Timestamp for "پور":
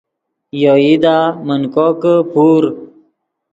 2.31-2.63